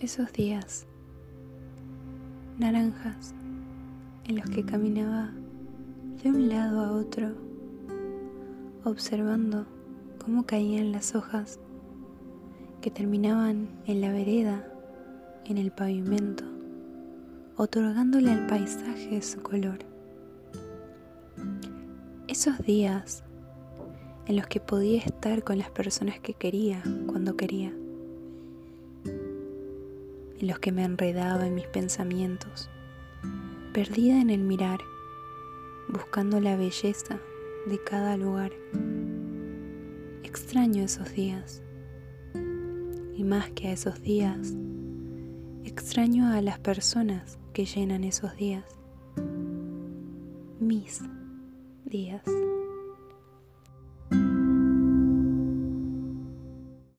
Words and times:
esos 0.00 0.32
días 0.32 0.86
naranjas 2.58 3.34
en 4.24 4.36
los 4.36 4.48
que 4.48 4.64
caminaba 4.64 5.30
de 6.22 6.30
un 6.30 6.48
lado 6.48 6.80
a 6.80 6.92
otro, 6.92 7.32
observando 8.84 9.66
cómo 10.24 10.46
caían 10.46 10.90
las 10.92 11.14
hojas 11.14 11.58
que 12.80 12.90
terminaban 12.90 13.68
en 13.86 14.00
la 14.00 14.10
vereda, 14.10 14.66
en 15.44 15.58
el 15.58 15.70
pavimento, 15.70 16.44
otorgándole 17.56 18.30
al 18.30 18.46
paisaje 18.46 19.20
su 19.20 19.42
color. 19.42 19.80
Esos 22.26 22.58
días 22.60 23.22
en 24.26 24.36
los 24.36 24.46
que 24.46 24.60
podía 24.60 25.00
estar 25.00 25.44
con 25.44 25.58
las 25.58 25.70
personas 25.70 26.20
que 26.20 26.32
quería 26.32 26.82
cuando 27.06 27.36
quería 27.36 27.70
en 30.40 30.48
los 30.48 30.58
que 30.58 30.72
me 30.72 30.84
enredaba 30.84 31.46
en 31.46 31.54
mis 31.54 31.66
pensamientos, 31.66 32.70
perdida 33.72 34.20
en 34.20 34.30
el 34.30 34.40
mirar, 34.40 34.80
buscando 35.88 36.40
la 36.40 36.56
belleza 36.56 37.20
de 37.66 37.78
cada 37.82 38.16
lugar. 38.16 38.52
Extraño 40.22 40.82
esos 40.82 41.12
días. 41.12 41.62
Y 43.14 43.24
más 43.24 43.50
que 43.50 43.68
a 43.68 43.72
esos 43.72 44.00
días, 44.00 44.54
extraño 45.64 46.32
a 46.32 46.40
las 46.40 46.58
personas 46.58 47.38
que 47.52 47.66
llenan 47.66 48.04
esos 48.04 48.34
días. 48.36 48.64
Mis 50.58 51.02
días. 51.84 52.22